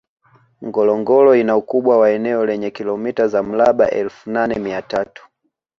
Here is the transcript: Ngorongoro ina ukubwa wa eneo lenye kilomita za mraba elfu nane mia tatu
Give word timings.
Ngorongoro 0.67 1.31
ina 1.41 1.53
ukubwa 1.61 1.93
wa 2.01 2.07
eneo 2.17 2.45
lenye 2.45 2.69
kilomita 2.77 3.27
za 3.27 3.43
mraba 3.43 3.89
elfu 3.91 4.31
nane 4.31 4.55
mia 4.59 4.81
tatu 4.81 5.29